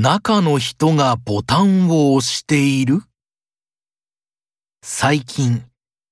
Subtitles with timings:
[0.00, 3.02] 中の人がボタンを押している？
[4.82, 5.66] 最近、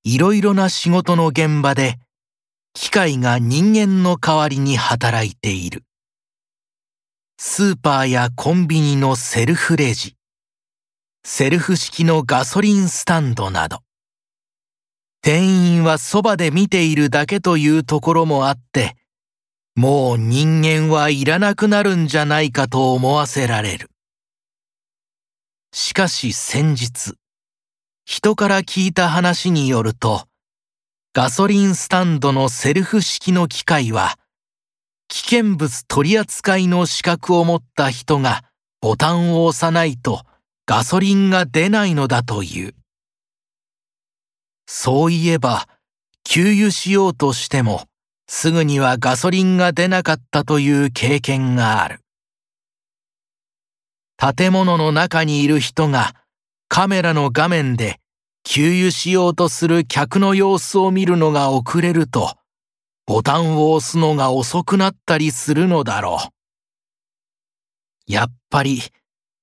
[0.05, 1.99] いろいろな仕事の現場で、
[2.75, 5.85] 機械が人間の代わりに働いている。
[7.39, 10.17] スーパーやコンビニのセルフレジ、
[11.25, 13.81] セルフ式のガソリンスタンドなど、
[15.23, 18.98] 店員はそばで見ているだけというところもあって、
[19.79, 23.93] もう人間はいらなくなるんじゃないかと思わせられる。
[25.73, 27.15] しかし先日、
[28.05, 30.27] 人から聞いた話によると、
[31.15, 34.19] ガソリンスタンドのセルフ式の機械は、
[35.07, 38.43] 危険物取扱いの資格を持った人が
[38.81, 40.25] ボタンを押さないと
[40.67, 42.75] ガソリンが出ないのだという。
[44.67, 45.69] そういえば、
[46.25, 47.88] 給油しようとしても、
[48.29, 52.01] すぐにはガソリンが出なかったという経験がある。
[54.17, 56.15] 建物の中にいる人が
[56.69, 57.99] カメラの画面で
[58.45, 62.37] 給油しようとする客の様子を見るのが遅れると、
[63.07, 66.19] ボタンを押すのが遅くなったりするのだろ
[68.09, 68.13] う。
[68.13, 68.83] やっぱり、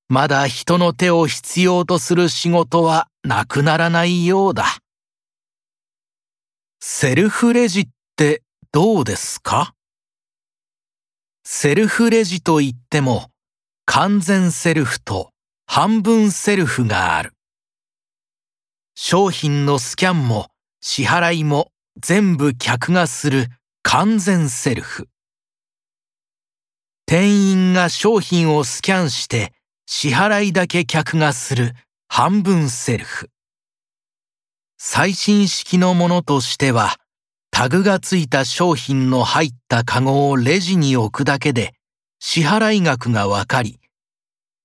[0.07, 4.65] まだ人の手を必要とする仕事はなくならないようだ。
[6.79, 8.43] セルフレジって
[8.75, 9.73] どうですか？
[11.45, 13.29] セルフレジといっても
[13.85, 15.29] 完全セルフと
[15.65, 17.31] 半分セルフがある。
[18.93, 20.49] 商品のスキャンも
[20.81, 23.47] 支払いも全部客がする
[23.81, 25.07] 完全セルフ。
[27.05, 29.53] 店員が商品をスキャンして
[29.85, 31.75] 支払いだけ客がする
[32.09, 33.29] 半分セルフ。
[34.77, 36.97] 最新式のものとしては、
[37.57, 41.73] タグがついた商品の入ったカゴをレジに置くだけで
[42.19, 43.79] 支払い額がわかり、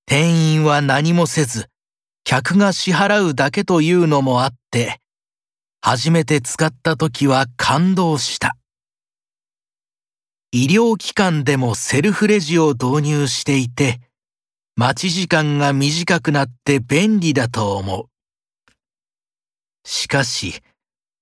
[0.06, 1.69] 店員は何もせず、
[2.24, 4.98] 客が支払うだけというのもあって、
[5.80, 8.56] 初めて使った時は感動した。
[10.50, 14.00] 医療機関でもセルフレジを導入していて、
[14.75, 18.04] 待ち時間が短くなって便利だと思う。
[19.84, 20.60] しかし、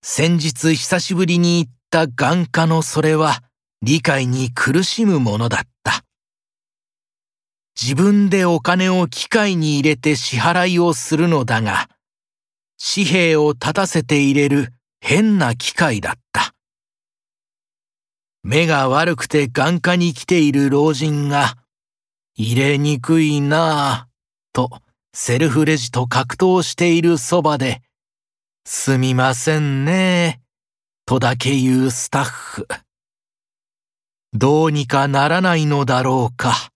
[0.02, 3.42] 先日久しぶりに行った眼科のそれは
[3.82, 6.04] 理解に苦しむものだった。
[7.80, 11.88] 自分でお金を機械に入れて支払いをするのだが、
[12.94, 16.54] 紙幣を立たせて入れる変な機械だった。
[18.42, 21.56] 目が悪くて眼科に来ている老人が、
[22.34, 24.70] 入れにくいなぁ、と
[25.12, 27.82] セルフレジと格闘しているそばで、
[28.70, 30.42] すみませんね、
[31.06, 32.68] とだけ言うスタッフ。
[34.34, 36.68] どうにかならないのだろうか。